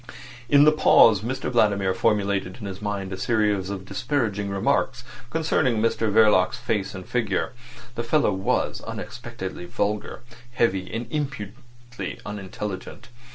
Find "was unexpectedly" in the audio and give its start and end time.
8.33-9.65